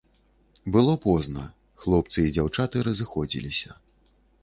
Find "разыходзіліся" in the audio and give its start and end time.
2.91-3.81